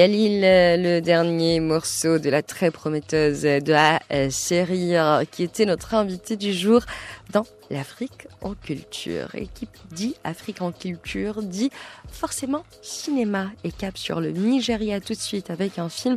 le 0.00 1.00
dernier 1.00 1.60
morceau 1.60 2.18
de 2.18 2.30
la 2.30 2.42
très 2.42 2.70
prometteuse 2.70 3.42
de 3.42 3.72
la 3.72 4.00
euh, 4.12 5.24
qui 5.30 5.42
était 5.42 5.64
notre 5.64 5.94
invitée 5.94 6.36
du 6.36 6.52
jour 6.52 6.82
dans 7.32 7.44
l'Afrique 7.70 8.26
en 8.42 8.54
culture. 8.54 9.34
Et 9.34 9.46
qui 9.46 9.68
dit 9.90 10.14
Afrique 10.24 10.62
en 10.62 10.72
culture 10.72 11.42
dit 11.42 11.70
forcément 12.10 12.64
cinéma 12.82 13.50
et 13.64 13.72
cap 13.72 13.98
sur 13.98 14.20
le 14.20 14.30
Nigeria 14.30 15.00
tout 15.00 15.12
de 15.12 15.18
suite 15.18 15.50
avec 15.50 15.78
un 15.78 15.88
film 15.88 16.16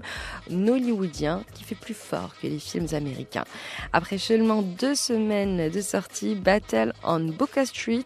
hollywoodien 0.50 1.43
qui 1.53 1.63
fait 1.63 1.75
plus 1.75 1.93
fort 1.93 2.31
que 2.41 2.48
les 2.48 2.60
films 2.60 2.88
américains. 2.93 3.46
Après 3.93 4.17
seulement 4.17 4.62
deux 4.62 4.96
semaines 4.96 5.70
de 5.70 5.81
sortie, 5.81 6.36
Battle 6.36 6.93
on 7.03 7.20
Boca 7.20 7.65
Street, 7.65 8.05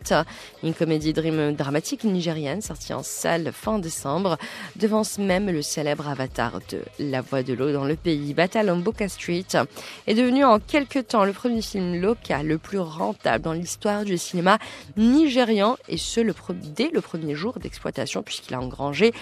une 0.63 0.73
comédie 0.73 1.13
dramatique 1.13 2.03
nigérienne 2.03 2.61
sortie 2.61 2.93
en 2.93 3.03
salle 3.03 3.51
fin 3.51 3.79
décembre, 3.79 4.37
devance 4.75 5.17
même 5.17 5.49
le 5.49 5.61
célèbre 5.61 6.07
avatar 6.07 6.59
de 6.69 6.81
La 6.99 7.21
Voix 7.21 7.43
de 7.43 7.53
l'eau 7.53 7.71
dans 7.71 7.85
le 7.85 7.95
pays. 7.95 8.33
Battle 8.33 8.69
on 8.69 8.77
Boca 8.77 9.07
Street 9.07 9.45
est 10.07 10.13
devenu 10.13 10.43
en 10.43 10.59
quelques 10.59 11.07
temps 11.07 11.25
le 11.25 11.33
premier 11.33 11.61
film 11.61 12.01
local 12.01 12.47
le 12.47 12.57
plus 12.57 12.79
rentable 12.79 13.35
dans 13.39 13.54
l'histoire 13.54 14.04
du 14.04 14.18
cinéma 14.18 14.58
nigérian 14.98 15.77
et 15.88 15.98
ce 15.98 16.22
dès 16.75 16.89
le 16.89 17.01
premier 17.01 17.36
jour 17.36 17.60
d'exploitation 17.60 18.24
puisqu'il 18.24 18.54
a 18.54 18.62
engrangé 18.62 19.13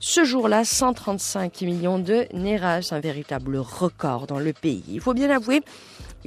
ce 0.00 0.22
jour-là 0.22 0.66
135 0.66 1.62
millions 1.62 1.98
de 1.98 2.26
Nérages, 2.34 2.92
un 2.92 3.00
véritable 3.00 3.56
record 3.56 4.26
dans 4.26 4.38
le 4.38 4.52
pays. 4.52 4.84
Il 4.88 5.00
faut 5.00 5.14
bien 5.14 5.30
avouer 5.30 5.62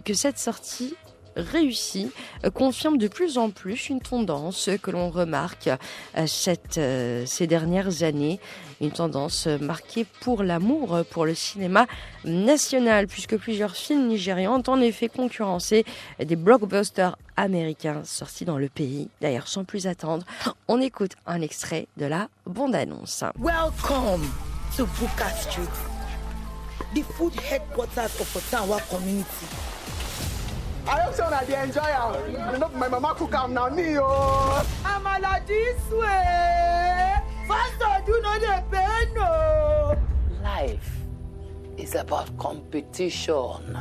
que 0.03 0.15
cette 0.15 0.39
sortie 0.39 0.95
réussi 1.37 2.11
euh, 2.45 2.49
confirme 2.49 2.97
de 2.97 3.07
plus 3.07 3.37
en 3.37 3.49
plus 3.49 3.89
une 3.89 4.01
tendance 4.01 4.69
que 4.81 4.91
l'on 4.91 5.09
remarque 5.09 5.67
euh, 5.67 6.25
euh, 6.77 7.23
ces 7.25 7.47
dernières 7.47 8.03
années, 8.03 8.39
une 8.81 8.91
tendance 8.91 9.47
marquée 9.47 10.05
pour 10.21 10.43
l'amour 10.43 10.99
pour 11.09 11.25
le 11.25 11.33
cinéma 11.33 11.87
national, 12.25 13.07
puisque 13.07 13.37
plusieurs 13.37 13.75
films 13.75 14.07
nigérians 14.07 14.57
ont 14.59 14.71
en 14.71 14.81
effet 14.81 15.09
concurrencé 15.09 15.85
des 16.23 16.35
blockbusters 16.35 17.17
américains 17.37 18.01
sortis 18.03 18.45
dans 18.45 18.57
le 18.57 18.69
pays. 18.69 19.09
D'ailleurs, 19.21 19.47
sans 19.47 19.63
plus 19.63 19.87
attendre, 19.87 20.25
on 20.67 20.81
écoute 20.81 21.13
un 21.25 21.41
extrait 21.41 21.87
de 21.97 22.05
la 22.05 22.29
bande-annonce. 22.45 23.23
Welcome 23.39 24.27
to 24.75 24.85
Buka 24.85 25.29
Street, 25.29 25.69
the 26.93 27.03
food 27.17 27.33
headquarters 27.35 28.19
of 28.19 28.35
Ottawa 28.35 28.79
community. 28.89 29.76
I 30.89 31.01
hope 31.01 31.13
so 31.15 31.29
that 31.29 31.47
they 31.47 31.61
enjoy 31.61 31.81
am. 31.81 32.53
You 32.53 32.59
know, 32.59 32.69
my 32.69 32.87
mama 32.87 33.13
cook 33.15 33.33
am 33.35 33.53
now, 33.53 33.69
me 33.69 33.97
oh. 33.99 34.65
Amala 34.83 35.45
this 35.45 35.81
way. 35.91 37.15
Pastor 37.47 38.03
do 38.05 38.19
not 38.21 38.39
dey 38.41 38.63
pay 38.71 39.13
no. 39.13 39.97
Life 40.41 40.91
is 41.77 41.95
about 41.95 42.35
competition. 42.37 43.77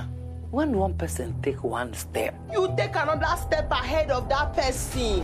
When 0.56 0.75
one 0.75 0.94
person 0.94 1.34
take 1.42 1.62
one 1.62 1.92
step, 1.92 2.34
you 2.50 2.66
take 2.78 2.96
another 2.96 3.36
step 3.36 3.70
ahead 3.70 4.10
of 4.10 4.26
that 4.30 4.54
person. 4.54 5.22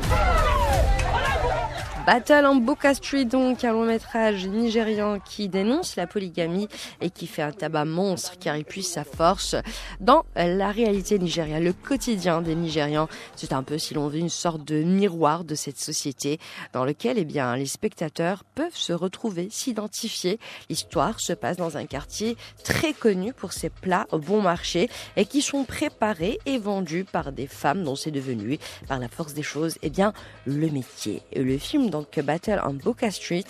Battle 2.04 2.46
en 2.46 2.56
Boca 2.56 2.94
Street, 2.94 3.26
donc, 3.26 3.62
un 3.62 3.72
long 3.72 3.84
métrage 3.84 4.48
nigérian 4.48 5.20
qui 5.20 5.48
dénonce 5.48 5.94
la 5.94 6.08
polygamie 6.08 6.66
et 7.00 7.10
qui 7.10 7.28
fait 7.28 7.42
un 7.42 7.52
tabac 7.52 7.84
monstre 7.84 8.32
car 8.40 8.56
il 8.56 8.64
puise 8.64 8.88
sa 8.88 9.04
force 9.04 9.54
dans 10.00 10.24
la 10.34 10.72
réalité 10.72 11.20
nigériane, 11.20 11.62
le 11.62 11.72
quotidien 11.72 12.42
des 12.42 12.56
Nigérians. 12.56 13.06
C'est 13.36 13.52
un 13.52 13.62
peu, 13.62 13.78
si 13.78 13.94
l'on 13.94 14.08
veut, 14.08 14.18
une 14.18 14.28
sorte 14.30 14.64
de 14.64 14.82
miroir 14.82 15.44
de 15.44 15.54
cette 15.54 15.78
société 15.78 16.40
dans 16.72 16.84
lequel, 16.84 17.18
eh 17.18 17.24
bien, 17.24 17.54
les 17.54 17.66
spectateurs 17.66 18.42
peuvent 18.56 18.74
se 18.74 18.92
retrouver, 18.92 19.46
s'identifier. 19.52 20.40
L'histoire 20.68 21.20
se 21.20 21.32
passe 21.32 21.56
dans 21.56 21.76
un 21.76 21.86
quartier 21.86 22.36
très 22.64 22.94
connu 22.94 23.32
pour 23.32 23.52
ses 23.52 23.70
plats 23.70 24.08
au 24.10 24.18
bon 24.18 24.42
marché 24.42 24.90
et 25.16 25.21
qui 25.24 25.42
sont 25.42 25.64
préparés 25.64 26.38
et 26.46 26.58
vendus 26.58 27.04
par 27.04 27.32
des 27.32 27.46
femmes 27.46 27.84
dont 27.84 27.96
c'est 27.96 28.10
devenu, 28.10 28.58
par 28.88 28.98
la 28.98 29.08
force 29.08 29.34
des 29.34 29.42
choses, 29.42 29.78
eh 29.82 29.90
bien, 29.90 30.12
le 30.46 30.68
métier. 30.68 31.22
Et 31.32 31.42
le 31.42 31.58
film 31.58 31.90
donc 31.90 32.18
Battle 32.20 32.60
on 32.64 32.74
Boca 32.74 33.10
Street, 33.10 33.44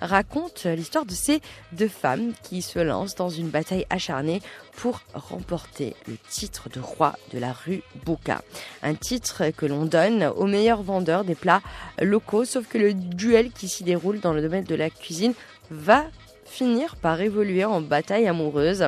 raconte 0.00 0.64
l'histoire 0.64 1.06
de 1.06 1.12
ces 1.12 1.40
deux 1.72 1.88
femmes 1.88 2.32
qui 2.42 2.62
se 2.62 2.78
lancent 2.78 3.14
dans 3.14 3.28
une 3.28 3.48
bataille 3.48 3.86
acharnée 3.90 4.42
pour 4.76 5.00
remporter 5.14 5.94
le 6.06 6.16
titre 6.28 6.68
de 6.68 6.80
roi 6.80 7.16
de 7.32 7.38
la 7.38 7.52
rue 7.52 7.82
Boca. 8.04 8.42
Un 8.82 8.94
titre 8.94 9.50
que 9.56 9.66
l'on 9.66 9.84
donne 9.84 10.24
aux 10.36 10.46
meilleurs 10.46 10.82
vendeurs 10.82 11.24
des 11.24 11.34
plats 11.34 11.62
locaux, 12.00 12.44
sauf 12.44 12.66
que 12.66 12.78
le 12.78 12.94
duel 12.94 13.50
qui 13.52 13.68
s'y 13.68 13.84
déroule 13.84 14.20
dans 14.20 14.32
le 14.32 14.42
domaine 14.42 14.64
de 14.64 14.74
la 14.74 14.90
cuisine 14.90 15.34
va 15.70 16.04
finir 16.52 16.96
par 16.96 17.20
évoluer 17.20 17.64
en 17.64 17.80
bataille 17.80 18.28
amoureuse 18.28 18.86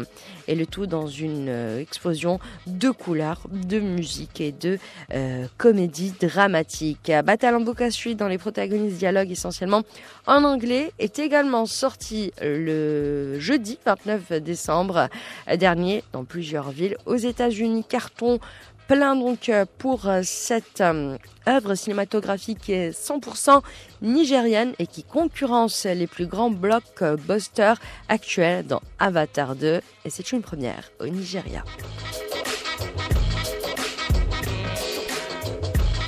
et 0.49 0.55
le 0.55 0.67
tout 0.67 0.87
dans 0.87 1.07
une 1.07 1.49
euh, 1.49 1.81
explosion 1.81 2.39
de 2.67 2.91
couleurs, 2.91 3.41
de 3.51 3.81
musique 3.81 4.43
et 4.43 4.53
de 4.53 4.79
euh, 5.15 5.47
comédie 5.57 6.13
dramatique. 6.21 7.11
Battle 7.25 7.57
Street 7.91 8.15
dans 8.15 8.29
les 8.29 8.37
protagonistes 8.37 8.99
dialoguent 8.99 9.31
essentiellement 9.31 9.83
en 10.27 10.45
anglais 10.45 10.93
est 10.99 11.19
également 11.19 11.65
sorti 11.65 12.33
le 12.43 13.39
jeudi 13.41 13.79
29 13.87 14.43
décembre 14.43 15.09
dernier 15.57 16.05
dans 16.13 16.25
plusieurs 16.25 16.71
villes 16.71 16.97
aux 17.07 17.17
États-Unis. 17.17 17.85
Carton 17.89 18.41
plein 18.87 19.17
donc 19.17 19.49
euh, 19.49 19.65
pour 19.79 20.09
euh, 20.09 20.21
cette 20.23 20.81
euh, 20.81 21.17
œuvre 21.49 21.75
cinématographique 21.75 22.59
qui 22.61 22.73
est 22.73 22.91
100% 22.91 23.63
nigérienne 24.03 24.75
et 24.79 24.87
qui 24.87 25.03
concurrence 25.03 25.85
les 25.85 26.07
plus 26.07 26.27
grands 26.27 26.51
blockbusters 26.51 27.79
actuels 28.09 28.67
dans 28.67 28.83
Avatar 28.99 29.57
2 29.57 29.81
et 30.05 30.11
c'est 30.11 30.33
une 30.33 30.43
première 30.43 30.91
au 31.01 31.07
Nigeria. 31.07 31.65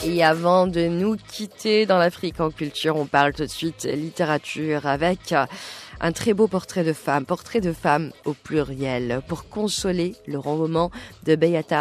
Et 0.05 0.23
avant 0.23 0.69
de 0.69 0.87
nous 0.87 1.17
quitter 1.17 1.85
dans 1.85 1.99
l'Afrique 1.99 2.39
en 2.39 2.51
culture, 2.51 2.97
on 2.97 3.07
parle 3.07 3.33
tout 3.33 3.43
de 3.43 3.49
suite 3.49 3.85
littérature 3.85 4.87
avec 4.87 5.35
un 6.01 6.13
très 6.13 6.35
beau 6.35 6.47
portrait 6.47 6.85
de 6.85 6.93
femme, 6.93 7.25
portrait 7.25 7.61
de 7.61 7.73
femme 7.73 8.13
au 8.25 8.35
pluriel, 8.35 9.23
pour 9.29 9.49
consoler 9.49 10.15
le 10.27 10.39
roman 10.39 10.91
de 11.25 11.37
Meres, 11.37 11.73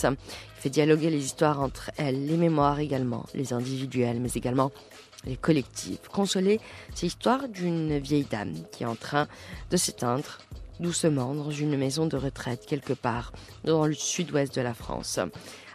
qui 0.00 0.60
fait 0.60 0.70
dialoguer 0.70 1.10
les 1.10 1.24
histoires 1.24 1.60
entre 1.60 1.90
elles, 1.96 2.26
les 2.26 2.36
mémoires 2.36 2.80
également, 2.80 3.24
les 3.34 3.52
individuelles, 3.52 4.20
mais 4.20 4.30
également 4.34 4.70
les 5.24 5.36
collectives. 5.36 5.98
Consoler, 6.12 6.60
c'est 6.94 7.06
l'histoire 7.06 7.48
d'une 7.48 7.98
vieille 7.98 8.26
dame 8.28 8.54
qui 8.72 8.82
est 8.82 8.86
en 8.86 8.96
train 8.96 9.28
de 9.70 9.76
s'éteindre 9.76 10.38
doucement 10.80 11.34
dans 11.34 11.50
une 11.50 11.76
maison 11.76 12.06
de 12.06 12.16
retraite 12.16 12.66
quelque 12.66 12.92
part 12.92 13.32
dans 13.64 13.86
le 13.86 13.94
sud-ouest 13.94 14.54
de 14.54 14.60
la 14.60 14.74
France. 14.74 15.20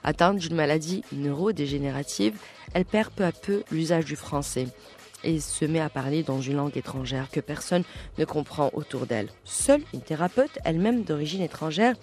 Atteinte 0.03 0.37
d'une 0.37 0.55
maladie 0.55 1.03
neurodégénérative, 1.11 2.37
elle 2.73 2.85
perd 2.85 3.11
peu 3.11 3.23
à 3.23 3.31
peu 3.31 3.63
l'usage 3.71 4.05
du 4.05 4.15
français 4.15 4.67
et 5.23 5.39
se 5.39 5.65
met 5.65 5.79
à 5.79 5.89
parler 5.89 6.23
dans 6.23 6.41
une 6.41 6.57
langue 6.57 6.77
étrangère 6.77 7.29
que 7.31 7.39
personne 7.39 7.83
ne 8.17 8.25
comprend 8.25 8.69
autour 8.73 9.05
d'elle. 9.05 9.29
Seule 9.43 9.81
une 9.93 10.01
thérapeute, 10.01 10.59
elle-même 10.63 11.03
d'origine 11.03 11.41
étrangère, 11.41 11.95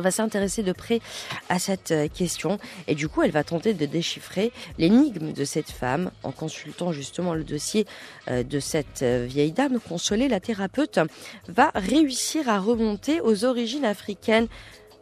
va 0.00 0.10
s'intéresser 0.10 0.62
de 0.62 0.72
près 0.72 1.00
à 1.48 1.58
cette 1.58 1.90
euh, 1.90 2.08
question 2.08 2.58
et 2.86 2.94
du 2.94 3.08
coup 3.08 3.22
elle 3.22 3.30
va 3.30 3.44
tenter 3.44 3.74
de 3.74 3.86
déchiffrer 3.86 4.52
l'énigme 4.78 5.32
de 5.32 5.44
cette 5.44 5.70
femme 5.70 6.10
en 6.22 6.32
consultant 6.32 6.92
justement 6.92 7.34
le 7.34 7.44
dossier 7.44 7.86
euh, 8.28 8.42
de 8.42 8.60
cette 8.60 9.02
euh, 9.02 9.26
vieille 9.28 9.52
dame 9.52 9.78
consolée 9.80 10.28
la 10.28 10.40
thérapeute 10.40 11.00
va 11.48 11.70
réussir 11.74 12.48
à 12.48 12.58
remonter 12.58 13.20
aux 13.20 13.44
origines 13.44 13.84
africaines 13.84 14.48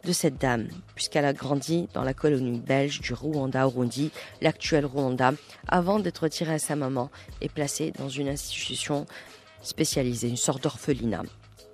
de 0.05 0.13
cette 0.13 0.37
dame, 0.39 0.67
puisqu'elle 0.95 1.25
a 1.25 1.33
grandi 1.33 1.89
dans 1.93 2.03
la 2.03 2.13
colonie 2.13 2.59
belge 2.59 3.01
du 3.01 3.13
Rwanda 3.13 3.63
Urundi, 3.63 4.11
l'actuel 4.41 4.85
Rwanda, 4.85 5.33
avant 5.67 5.99
d'être 5.99 6.19
retirée 6.19 6.53
à 6.53 6.59
sa 6.59 6.75
maman 6.75 7.09
et 7.41 7.49
placée 7.49 7.91
dans 7.97 8.07
une 8.07 8.29
institution 8.29 9.05
spécialisée, 9.61 10.29
une 10.29 10.37
sorte 10.37 10.63
d'orphelinat. 10.63 11.23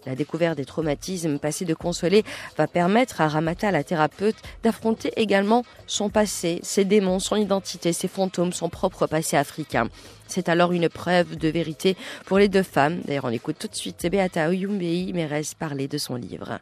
La 0.07 0.15
découverte 0.15 0.57
des 0.57 0.65
traumatismes 0.65 1.37
passés 1.37 1.65
de 1.65 1.75
consoler 1.75 2.23
va 2.57 2.65
permettre 2.65 3.21
à 3.21 3.27
Ramata, 3.27 3.69
la 3.69 3.83
thérapeute, 3.83 4.37
d'affronter 4.63 5.11
également 5.15 5.63
son 5.85 6.09
passé, 6.09 6.59
ses 6.63 6.85
démons, 6.85 7.19
son 7.19 7.35
identité, 7.35 7.93
ses 7.93 8.07
fantômes, 8.07 8.53
son 8.53 8.69
propre 8.69 9.05
passé 9.05 9.37
africain. 9.37 9.89
C'est 10.25 10.49
alors 10.49 10.71
une 10.71 10.89
preuve 10.89 11.35
de 11.35 11.49
vérité 11.49 11.95
pour 12.25 12.39
les 12.39 12.47
deux 12.47 12.63
femmes. 12.63 13.01
D'ailleurs, 13.05 13.25
on 13.25 13.29
écoute 13.29 13.57
tout 13.59 13.67
de 13.67 13.75
suite 13.75 14.07
Beata 14.09 14.49
Oyumbei 14.49 15.11
Meres 15.13 15.53
parler 15.59 15.87
de 15.87 15.99
son 15.99 16.15
livre. 16.15 16.59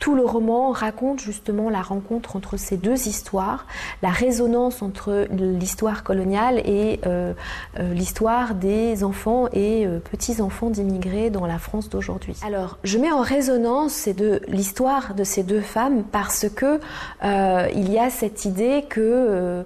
Tout 0.00 0.16
le 0.16 0.24
roman 0.24 0.70
raconte 0.70 1.20
justement 1.20 1.68
la 1.68 1.82
rencontre 1.82 2.34
entre 2.34 2.56
ces 2.56 2.78
deux 2.78 3.06
histoires, 3.06 3.66
la 4.02 4.08
résonance 4.08 4.80
entre 4.80 5.28
l'histoire 5.30 6.02
coloniale 6.02 6.58
et 6.64 7.00
euh, 7.06 7.34
euh, 7.78 7.92
l'histoire 7.92 8.54
des 8.54 9.04
enfants 9.04 9.48
et 9.52 9.86
euh, 9.86 9.98
petits-enfants 9.98 10.70
d'immigrés 10.70 11.28
dans 11.28 11.44
la 11.44 11.58
France 11.58 11.90
d'aujourd'hui. 11.90 12.34
Alors, 12.46 12.78
je 12.82 12.96
mets 12.96 13.12
en 13.12 13.20
résonance 13.20 14.08
l'histoire 14.48 15.14
de 15.14 15.22
ces 15.22 15.42
deux 15.42 15.60
femmes 15.60 16.02
parce 16.10 16.46
que 16.48 16.80
il 17.22 17.92
y 17.92 17.98
a 17.98 18.08
cette 18.08 18.46
idée 18.46 18.86
que 18.88 19.64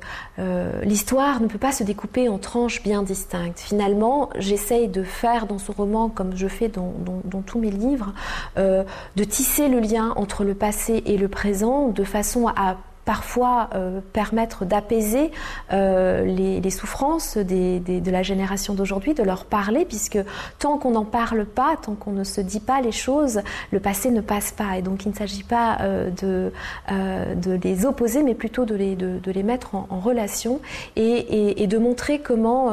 l'histoire 0.83 1.41
ne 1.41 1.47
peut 1.47 1.59
pas 1.59 1.71
se 1.71 1.85
découper 1.85 2.29
en 2.29 2.39
tranches 2.39 2.83
bien 2.83 3.05
distinctes. 3.05 3.61
Finalement, 3.61 4.31
j'essaye 4.37 4.89
de 4.89 5.05
faire 5.05 5.47
dans 5.47 5.59
ce 5.59 5.71
roman, 5.71 6.09
comme 6.09 6.37
je 6.37 6.49
fais 6.49 6.69
dans, 6.69 6.93
dans 7.25 7.43
tous 7.43 7.61
mes 7.61 7.71
livres, 7.71 8.13
de 8.57 9.25
tisser 9.25 9.69
le 9.69 9.79
lien 9.79 10.13
entre 10.17 10.24
le 10.45 10.55
passé 10.55 11.03
et 11.07 11.17
le 11.17 11.29
présent 11.29 11.89
de 11.89 12.05
façon 12.05 12.49
à 12.49 12.79
parfois 13.05 13.69
euh, 13.75 14.01
permettre 14.13 14.65
d'apaiser 14.65 15.31
euh, 15.73 16.25
les, 16.25 16.71
souffrances 16.71 17.37
de 17.37 18.11
la 18.11 18.23
génération 18.23 18.75
d'aujourd'hui, 18.75 19.15
de 19.15 19.23
leur 19.23 19.45
parler, 19.45 19.85
puisque 19.85 20.19
tant 20.59 20.79
qu'on 20.79 20.93
n'en 20.93 21.05
parle 21.05 21.45
pas, 21.45 21.77
tant 21.81 21.95
qu'on 21.95 22.13
ne 22.13 22.25
se 22.25 22.41
dit 22.41 22.61
pas 22.61 22.81
les 22.81 22.93
choses, 22.93 23.43
le 23.71 23.81
passé 23.81 24.11
ne 24.11 24.21
passe 24.21 24.51
pas. 24.51 24.79
Et 24.79 24.83
donc 24.83 25.05
il 25.05 25.11
ne 25.11 25.15
s'agit 25.15 25.45
pas 25.45 25.79
euh, 25.81 26.11
de, 26.11 27.59
les 27.63 27.87
opposer, 27.87 28.23
mais 28.23 28.35
plutôt 28.35 28.65
de 28.65 28.75
les, 28.75 28.97
de, 28.97 29.31
les 29.31 29.43
mettre 29.43 29.75
en, 29.75 30.01
relation 30.01 30.61
et, 30.97 31.63
et, 31.63 31.67
de 31.67 31.79
montrer 31.79 32.19
comment 32.19 32.73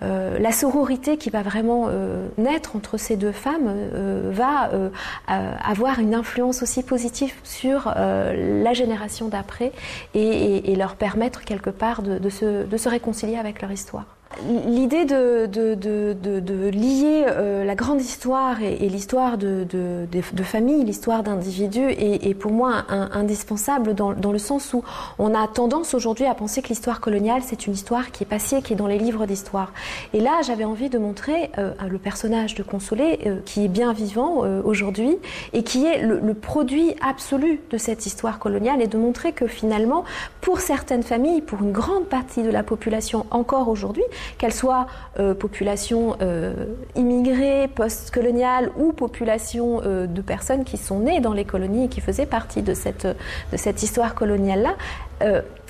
la 0.00 0.52
sororité 0.52 1.16
qui 1.16 1.30
va 1.30 1.42
vraiment 1.42 1.88
naître 2.38 2.76
entre 2.76 2.96
ces 2.96 3.16
deux 3.16 3.32
femmes 3.32 3.72
va 4.30 4.70
avoir 5.28 5.98
une 5.98 6.14
influence 6.14 6.62
aussi 6.62 6.82
positive 6.82 7.34
sur 7.42 7.92
la 7.94 8.72
génération 8.72 9.28
d'après 9.28 9.61
et, 10.14 10.74
leur 10.76 10.96
permettre 10.96 11.44
quelque 11.44 11.70
part 11.70 12.02
de 12.02 12.28
se 12.28 12.88
réconcilier 12.88 13.36
avec 13.36 13.62
leur 13.62 13.70
histoire. 13.70 14.06
L'idée 14.66 15.04
de, 15.04 15.46
de, 15.46 15.74
de, 15.74 16.40
de, 16.40 16.68
lier 16.68 17.24
euh, 17.26 17.64
la 17.64 17.74
grande 17.74 18.00
histoire 18.00 18.62
et, 18.62 18.88
l'histoire 18.88 19.38
de, 19.38 19.66
famille, 20.42 20.84
l'histoire 20.84 21.22
d'individus 21.22 21.90
est, 21.90 22.34
pour 22.34 22.52
moi 22.52 22.84
indispensable 22.88 23.94
dans, 23.94 24.12
dans, 24.12 24.32
le 24.32 24.38
sens 24.38 24.72
où 24.74 24.82
on 25.18 25.34
a 25.34 25.46
tendance 25.48 25.94
aujourd'hui 25.94 26.26
à 26.26 26.34
penser 26.34 26.62
que 26.62 26.68
l'histoire 26.68 27.00
coloniale 27.00 27.42
c'est 27.44 27.66
une 27.66 27.74
histoire 27.74 28.10
qui 28.10 28.24
est 28.24 28.26
passée, 28.26 28.62
qui 28.62 28.72
est 28.72 28.76
dans 28.76 28.86
les 28.86 28.98
livres 28.98 29.26
d'histoire. 29.26 29.72
Et 30.14 30.20
là 30.20 30.40
j'avais 30.44 30.64
envie 30.64 30.88
de 30.88 30.98
montrer 30.98 31.50
euh, 31.58 31.72
le 31.88 31.98
personnage 31.98 32.54
de 32.54 32.62
Consolé 32.62 33.20
euh, 33.26 33.36
qui 33.44 33.64
est 33.64 33.68
bien 33.68 33.92
vivant 33.92 34.42
aujourd'hui 34.64 35.16
et 35.52 35.62
qui 35.62 35.84
est 35.86 36.02
le, 36.02 36.18
le, 36.18 36.34
produit 36.34 36.94
absolu 37.06 37.60
de 37.70 37.78
cette 37.78 38.06
histoire 38.06 38.38
coloniale 38.38 38.82
et 38.82 38.86
de 38.86 38.98
montrer 38.98 39.32
que 39.32 39.46
finalement 39.46 40.04
pour 40.40 40.60
certaines 40.60 41.02
familles, 41.02 41.40
pour 41.42 41.62
une 41.62 41.72
grande 41.72 42.06
partie 42.06 42.42
de 42.42 42.50
la 42.50 42.62
population 42.62 43.26
encore 43.30 43.68
aujourd'hui, 43.68 44.02
qu'elle 44.38 44.52
soit 44.52 44.86
euh, 45.18 45.34
population 45.34 46.16
euh, 46.20 46.52
immigrée, 46.94 47.68
post-coloniale 47.68 48.70
ou 48.76 48.92
population 48.92 49.80
euh, 49.84 50.06
de 50.06 50.22
personnes 50.22 50.64
qui 50.64 50.76
sont 50.76 51.00
nées 51.00 51.20
dans 51.20 51.32
les 51.32 51.44
colonies 51.44 51.84
et 51.84 51.88
qui 51.88 52.00
faisaient 52.00 52.26
partie 52.26 52.62
de 52.62 52.74
cette, 52.74 53.06
de 53.06 53.56
cette 53.56 53.82
histoire 53.82 54.14
coloniale-là, 54.14 54.74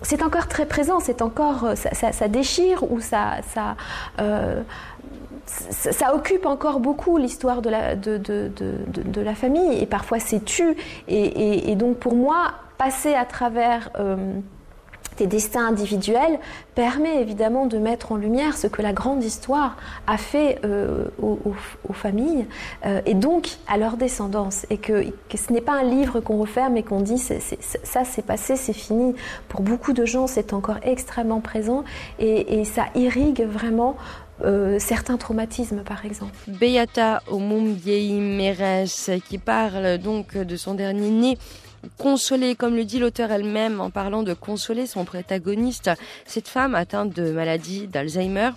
c'est 0.01 0.23
encore 0.23 0.49
très 0.49 0.65
présent, 0.65 0.99
c'est 0.99 1.21
encore, 1.21 1.75
ça, 1.75 2.29
déchire 2.29 2.91
ou 2.91 3.01
ça, 3.01 3.37
ça, 3.53 3.77
ça, 5.45 6.15
occupe 6.15 6.47
encore 6.47 6.81
beaucoup 6.81 7.19
l'histoire 7.19 7.61
de 7.61 7.69
la, 7.69 7.95
de, 7.95 8.17
de, 8.17 8.51
de, 8.88 9.21
la 9.21 9.35
famille 9.35 9.79
et 9.79 9.85
parfois 9.85 10.21
c'est 10.21 10.43
tu. 10.43 10.75
Et, 11.07 11.71
et, 11.71 11.77
donc 11.77 11.99
pour 11.99 12.15
moi, 12.15 12.53
passer 12.79 13.12
à 13.12 13.27
travers 13.27 13.91
des 15.18 15.27
destins 15.27 15.66
individuels 15.66 16.38
permet 16.75 17.20
évidemment 17.20 17.66
de 17.66 17.79
mettre 17.79 18.12
en 18.12 18.16
lumière 18.16 18.57
ce 18.57 18.66
que 18.66 18.83
la 18.83 18.92
grande 18.92 19.22
histoire 19.22 19.77
a 20.07 20.16
fait 20.16 20.59
euh, 20.64 21.07
aux, 21.20 21.92
familles 21.92 22.46
euh, 22.87 23.01
et 23.05 23.14
donc 23.14 23.59
à 23.68 23.77
leur 23.77 23.96
descendance 23.96 24.66
et 24.70 24.79
que, 24.79 25.05
ce 25.35 25.53
n'est 25.53 25.61
pas 25.61 25.75
un 25.75 25.85
livre 25.85 26.20
qu'on 26.20 26.38
referme 26.38 26.77
et 26.77 26.83
qu'on 26.83 27.01
dit 27.01 27.18
ça 27.18 28.05
c'est 28.05 28.25
passé, 28.25 28.57
c'est 28.57 28.72
fini. 28.72 29.14
Pour 29.48 29.61
beaucoup 29.61 29.92
de 29.92 30.05
gens 30.05 30.27
c'est 30.27 30.53
encore 30.53 30.79
extrêmement 30.83 31.40
présent 31.40 31.85
et, 32.18 32.64
ça 32.64 32.87
irrigue 32.94 33.42
vraiment 33.42 33.96
euh, 34.44 34.79
certains 34.79 35.16
traumatismes, 35.16 35.83
par 35.83 36.07
exemple. 36.07 36.33
Beata 36.46 37.22
Omumbiei 37.31 38.20
Meres, 38.20 39.20
qui 39.29 39.38
parle 39.38 39.98
donc 39.98 40.37
de 40.37 40.57
son 40.57 40.75
dernier 40.75 41.11
né 41.11 41.38
consoler, 41.99 42.55
comme 42.55 42.77
le 42.77 42.85
dit 42.85 42.99
l'auteur 42.99 43.31
elle-même 43.31 43.81
en 43.81 43.90
parlant 43.90 44.23
de 44.23 44.35
consoler 44.35 44.87
son 44.87 45.05
protagoniste, 45.05 45.90
cette 46.27 46.49
femme 46.49 46.75
atteinte 46.75 47.14
de 47.14 47.31
maladie 47.31 47.87
d'Alzheimer, 47.87 48.51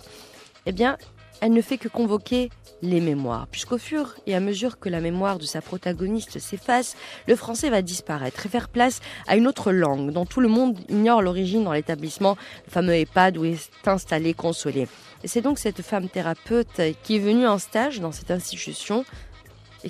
eh 0.66 0.72
bien, 0.72 0.96
elle 1.40 1.52
ne 1.52 1.62
fait 1.62 1.78
que 1.78 1.88
convoquer 1.88 2.50
les 2.82 3.00
mémoires, 3.00 3.46
puisqu'au 3.50 3.78
fur 3.78 4.14
et 4.26 4.34
à 4.34 4.40
mesure 4.40 4.78
que 4.78 4.88
la 4.88 5.00
mémoire 5.00 5.38
de 5.38 5.44
sa 5.44 5.60
protagoniste 5.60 6.38
s'efface, 6.38 6.96
le 7.26 7.36
français 7.36 7.70
va 7.70 7.82
disparaître 7.82 8.46
et 8.46 8.48
faire 8.48 8.68
place 8.68 9.00
à 9.26 9.36
une 9.36 9.46
autre 9.46 9.72
langue 9.72 10.12
dont 10.12 10.26
tout 10.26 10.40
le 10.40 10.48
monde 10.48 10.78
ignore 10.88 11.22
l'origine 11.22 11.64
dans 11.64 11.72
l'établissement, 11.72 12.36
le 12.66 12.70
fameux 12.70 12.94
EHPAD 12.94 13.38
où 13.38 13.44
est 13.44 13.70
installé 13.86 14.34
Consolé. 14.34 14.88
C'est 15.24 15.40
donc 15.40 15.58
cette 15.58 15.82
femme 15.82 16.08
thérapeute 16.08 16.80
qui 17.02 17.16
est 17.16 17.20
venue 17.20 17.46
en 17.46 17.58
stage 17.58 18.00
dans 18.00 18.12
cette 18.12 18.30
institution 18.30 19.04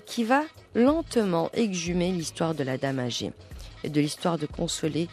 qui 0.01 0.25
va 0.25 0.43
lentement 0.75 1.51
exhumer 1.53 2.13
l'histoire 2.13 2.55
de 2.55 2.65
la 2.65 2.79
dame 2.79 2.99
âgée. 2.99 3.33
Et 3.85 3.89
de 3.89 4.01
l'histoire 4.01 4.39
de 4.39 4.47
Consolé 4.47 5.09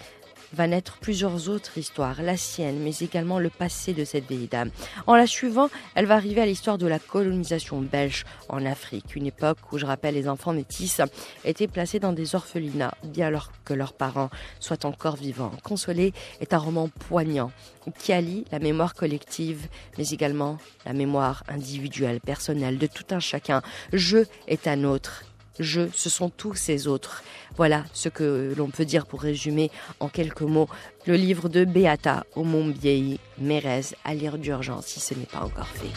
va 0.53 0.67
naître 0.67 0.97
plusieurs 0.97 1.49
autres 1.49 1.77
histoires, 1.77 2.21
la 2.21 2.37
sienne, 2.37 2.79
mais 2.79 2.95
également 2.99 3.39
le 3.39 3.49
passé 3.49 3.93
de 3.93 4.05
cette 4.05 4.27
vieille 4.27 4.47
dame. 4.47 4.69
En 5.07 5.15
la 5.15 5.27
suivant, 5.27 5.69
elle 5.95 6.05
va 6.05 6.15
arriver 6.15 6.41
à 6.41 6.45
l'histoire 6.45 6.77
de 6.77 6.87
la 6.87 6.99
colonisation 6.99 7.81
belge 7.81 8.23
en 8.49 8.65
Afrique, 8.65 9.15
une 9.15 9.25
époque 9.25 9.57
où, 9.71 9.77
je 9.77 9.85
rappelle, 9.85 10.13
les 10.13 10.27
enfants 10.27 10.53
métis 10.53 11.01
étaient 11.43 11.67
placés 11.67 11.99
dans 11.99 12.13
des 12.13 12.35
orphelinats, 12.35 12.93
bien 13.03 13.27
alors 13.27 13.51
que 13.65 13.73
leurs 13.73 13.93
parents 13.93 14.29
soient 14.59 14.85
encore 14.85 15.15
vivants. 15.15 15.51
Consolé 15.63 16.13
est 16.39 16.53
un 16.53 16.59
roman 16.59 16.87
poignant 16.87 17.51
qui 17.99 18.13
allie 18.13 18.45
la 18.51 18.59
mémoire 18.59 18.93
collective, 18.93 19.67
mais 19.97 20.09
également 20.09 20.57
la 20.85 20.93
mémoire 20.93 21.43
individuelle, 21.47 22.19
personnelle 22.21 22.77
de 22.77 22.87
tout 22.87 23.05
un 23.11 23.19
chacun. 23.19 23.61
Je 23.91 24.19
est 24.47 24.67
un 24.67 24.83
autre 24.83 25.23
je, 25.59 25.81
ce 25.93 26.09
sont 26.09 26.29
tous 26.29 26.55
ces 26.55 26.87
autres. 26.87 27.23
Voilà 27.55 27.83
ce 27.93 28.09
que 28.09 28.53
l'on 28.57 28.69
peut 28.69 28.85
dire 28.85 29.05
pour 29.05 29.21
résumer 29.21 29.69
en 29.99 30.09
quelques 30.09 30.41
mots 30.41 30.69
le 31.05 31.15
livre 31.15 31.49
de 31.49 31.65
Beata 31.65 32.25
au 32.35 32.43
Montbiei, 32.43 33.19
Mérez, 33.37 33.95
à 34.03 34.13
lire 34.13 34.37
d'urgence 34.37 34.87
si 34.87 34.99
ce 34.99 35.13
n'est 35.13 35.25
pas 35.25 35.41
encore 35.41 35.67
fait. 35.67 35.91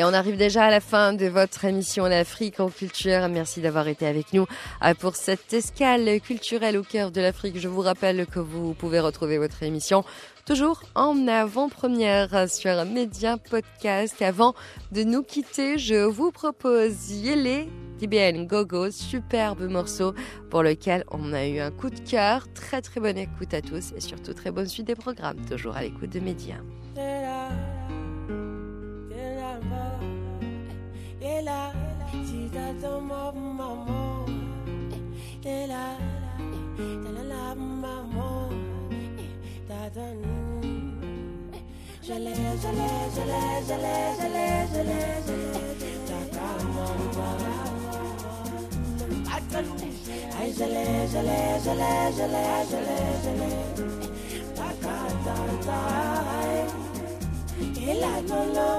Et 0.00 0.04
on 0.04 0.14
arrive 0.14 0.38
déjà 0.38 0.64
à 0.64 0.70
la 0.70 0.80
fin 0.80 1.12
de 1.12 1.26
votre 1.26 1.66
émission 1.66 2.06
L'Afrique 2.06 2.58
en 2.58 2.70
culture. 2.70 3.28
Merci 3.28 3.60
d'avoir 3.60 3.86
été 3.86 4.06
avec 4.06 4.32
nous 4.32 4.46
euh, 4.82 4.94
pour 4.94 5.14
cette 5.14 5.52
escale 5.52 6.22
culturelle 6.22 6.78
au 6.78 6.82
cœur 6.82 7.10
de 7.10 7.20
l'Afrique. 7.20 7.58
Je 7.58 7.68
vous 7.68 7.82
rappelle 7.82 8.24
que 8.24 8.38
vous 8.38 8.72
pouvez 8.72 8.98
retrouver 8.98 9.36
votre 9.36 9.62
émission 9.62 10.02
toujours 10.50 10.82
en 10.96 11.28
avant-première 11.28 12.50
sur 12.50 12.84
Média 12.84 13.36
Podcast. 13.36 14.20
Avant 14.20 14.54
de 14.90 15.04
nous 15.04 15.22
quitter, 15.22 15.78
je 15.78 15.94
vous 15.94 16.32
propose 16.32 17.12
Yele 17.12 17.68
d'IBN 17.98 18.46
Gogo, 18.48 18.90
superbe 18.90 19.70
morceau 19.70 20.12
pour 20.50 20.64
lequel 20.64 21.04
on 21.12 21.32
a 21.34 21.46
eu 21.46 21.60
un 21.60 21.70
coup 21.70 21.88
de 21.88 22.00
cœur. 22.00 22.52
Très 22.52 22.82
très 22.82 23.00
bonne 23.00 23.16
écoute 23.16 23.54
à 23.54 23.62
tous 23.62 23.92
et 23.96 24.00
surtout 24.00 24.34
très 24.34 24.50
bonne 24.50 24.66
suite 24.66 24.88
des 24.88 24.96
programmes, 24.96 25.38
toujours 25.48 25.76
à 25.76 25.82
l'écoute 25.82 26.10
de 26.10 26.18
Média. 26.18 26.56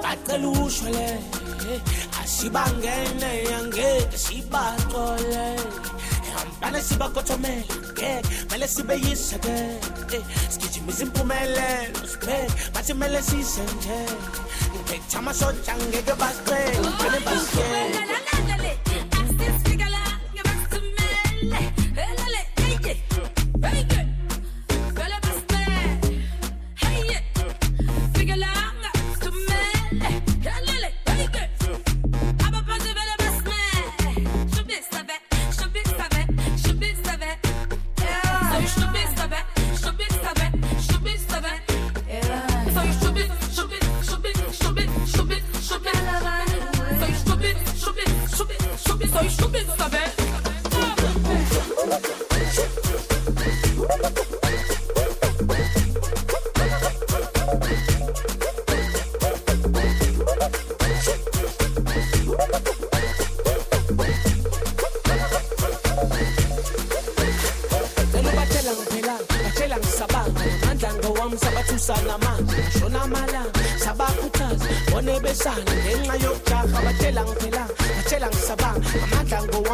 bacelushwele 0.04 1.08
eh, 1.72 1.80
asibangene 2.22 3.32
yangeke 3.52 4.18
sibaxolele 4.24 5.81
Mele 6.62 6.82
sibakotomele, 6.82 7.66
yeah. 8.02 8.22
Mele 8.52 8.68
sibe 8.68 8.96
yiseke, 8.96 9.50
eh. 9.50 10.24
Skijimizi 10.50 11.06
mpumelelo, 11.06 12.08
spek. 12.08 12.30
Eh. 12.30 12.52
Bathi 12.74 12.94
mele 12.94 13.22
sisenje. 13.22 13.98
Ngibetha 14.74 15.20
amasotsha 15.20 15.76
ngeke 15.78 16.14
basibeke, 16.14 16.80
ngibele 16.80 17.18
oh, 17.18 17.26
basibeke. 17.26 18.21
Shubi, 48.42 48.56
shubi, 48.84 49.08
soy 49.08 49.30
shubi, 49.30 49.60
sabe? 49.78 50.02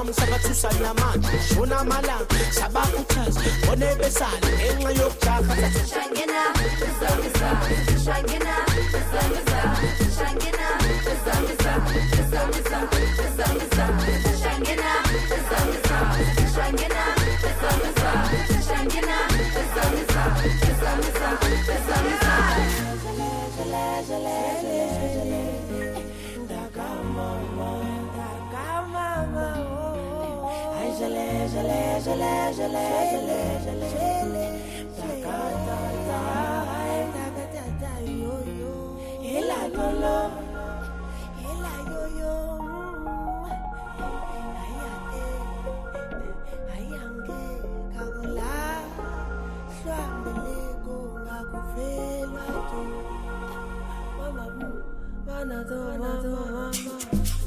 sami 0.07 0.13
sakathusa 0.13 0.69
niyamanje 0.79 1.27
shona 1.53 1.79
amalanga 1.79 2.35
sabakhuthaza 2.51 3.41
bone 3.65 3.95
besala 3.99 4.47
ngenxa 4.55 4.91
yokujaha 4.99 5.55
Shangena, 5.91 6.41
Zambiza, 6.99 7.49
Shangena, 8.05 8.55
Zambiza, 9.11 9.59
Shangena, 10.17 10.67
Zambiza, 11.25 11.73
Zambiza, 12.31 12.79
Zambiza, 13.37 13.85
Another, 55.39 55.91
another, 55.91 56.29
another. 56.29 57.46